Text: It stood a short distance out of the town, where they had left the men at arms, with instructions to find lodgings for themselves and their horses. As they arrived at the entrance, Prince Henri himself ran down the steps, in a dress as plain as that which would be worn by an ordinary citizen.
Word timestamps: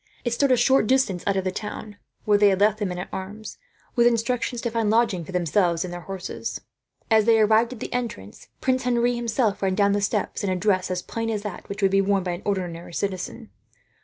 It 0.25 0.33
stood 0.33 0.51
a 0.51 0.57
short 0.57 0.87
distance 0.87 1.23
out 1.27 1.37
of 1.37 1.43
the 1.43 1.51
town, 1.51 1.97
where 2.25 2.35
they 2.39 2.47
had 2.49 2.59
left 2.59 2.79
the 2.79 2.87
men 2.87 2.97
at 2.97 3.09
arms, 3.13 3.59
with 3.95 4.07
instructions 4.07 4.59
to 4.61 4.71
find 4.71 4.89
lodgings 4.89 5.27
for 5.27 5.31
themselves 5.31 5.85
and 5.85 5.93
their 5.93 6.01
horses. 6.01 6.59
As 7.11 7.25
they 7.25 7.39
arrived 7.39 7.73
at 7.73 7.79
the 7.81 7.93
entrance, 7.93 8.47
Prince 8.61 8.87
Henri 8.87 9.15
himself 9.15 9.61
ran 9.61 9.75
down 9.75 9.91
the 9.91 10.01
steps, 10.01 10.43
in 10.43 10.49
a 10.49 10.55
dress 10.55 10.89
as 10.89 11.03
plain 11.03 11.29
as 11.29 11.43
that 11.43 11.69
which 11.69 11.83
would 11.83 11.91
be 11.91 12.01
worn 12.01 12.23
by 12.23 12.31
an 12.31 12.41
ordinary 12.45 12.95
citizen. 12.95 13.51